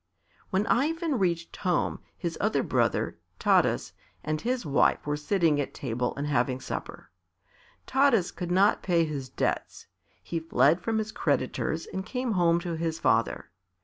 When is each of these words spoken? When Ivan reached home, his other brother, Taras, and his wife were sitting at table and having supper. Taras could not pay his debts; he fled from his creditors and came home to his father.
When 0.49 0.65
Ivan 0.65 1.19
reached 1.19 1.55
home, 1.57 1.99
his 2.17 2.35
other 2.41 2.63
brother, 2.63 3.19
Taras, 3.37 3.93
and 4.23 4.41
his 4.41 4.65
wife 4.65 5.05
were 5.05 5.15
sitting 5.15 5.61
at 5.61 5.75
table 5.75 6.15
and 6.17 6.25
having 6.25 6.59
supper. 6.59 7.11
Taras 7.85 8.31
could 8.31 8.49
not 8.49 8.81
pay 8.81 9.05
his 9.05 9.29
debts; 9.29 9.85
he 10.23 10.39
fled 10.39 10.81
from 10.81 10.97
his 10.97 11.11
creditors 11.11 11.85
and 11.85 12.03
came 12.03 12.31
home 12.31 12.59
to 12.61 12.75
his 12.75 12.97
father. 12.97 13.51